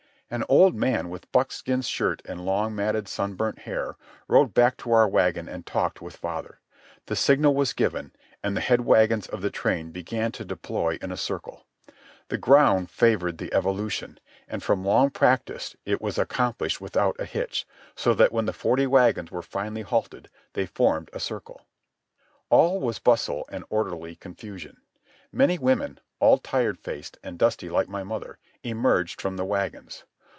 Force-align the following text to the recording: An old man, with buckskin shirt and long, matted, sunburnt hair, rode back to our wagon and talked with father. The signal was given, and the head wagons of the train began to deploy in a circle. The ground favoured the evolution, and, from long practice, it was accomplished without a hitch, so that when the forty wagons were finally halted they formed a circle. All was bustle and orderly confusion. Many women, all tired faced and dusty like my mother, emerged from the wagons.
An 0.33 0.45
old 0.47 0.75
man, 0.77 1.09
with 1.09 1.29
buckskin 1.33 1.81
shirt 1.81 2.21
and 2.23 2.45
long, 2.45 2.73
matted, 2.73 3.09
sunburnt 3.09 3.59
hair, 3.59 3.97
rode 4.29 4.53
back 4.53 4.77
to 4.77 4.93
our 4.93 5.05
wagon 5.05 5.49
and 5.49 5.65
talked 5.65 6.01
with 6.01 6.15
father. 6.15 6.61
The 7.07 7.17
signal 7.17 7.53
was 7.53 7.73
given, 7.73 8.13
and 8.41 8.55
the 8.55 8.61
head 8.61 8.85
wagons 8.85 9.27
of 9.27 9.41
the 9.41 9.49
train 9.49 9.91
began 9.91 10.31
to 10.31 10.45
deploy 10.45 10.97
in 11.01 11.11
a 11.11 11.17
circle. 11.17 11.65
The 12.29 12.37
ground 12.37 12.89
favoured 12.89 13.39
the 13.39 13.53
evolution, 13.53 14.21
and, 14.47 14.63
from 14.63 14.85
long 14.85 15.09
practice, 15.09 15.75
it 15.83 15.99
was 16.01 16.17
accomplished 16.17 16.79
without 16.79 17.19
a 17.19 17.25
hitch, 17.25 17.67
so 17.93 18.13
that 18.13 18.31
when 18.31 18.45
the 18.45 18.53
forty 18.53 18.87
wagons 18.87 19.31
were 19.31 19.41
finally 19.41 19.81
halted 19.81 20.29
they 20.53 20.65
formed 20.65 21.09
a 21.11 21.19
circle. 21.19 21.65
All 22.49 22.79
was 22.79 22.99
bustle 22.99 23.43
and 23.49 23.65
orderly 23.69 24.15
confusion. 24.15 24.77
Many 25.29 25.57
women, 25.57 25.99
all 26.21 26.37
tired 26.37 26.79
faced 26.79 27.17
and 27.21 27.37
dusty 27.37 27.67
like 27.69 27.89
my 27.89 28.03
mother, 28.05 28.37
emerged 28.63 29.19
from 29.19 29.35
the 29.35 29.43
wagons. 29.43 30.05